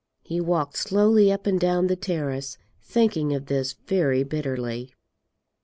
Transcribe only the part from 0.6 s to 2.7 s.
slowly up and down the terrace,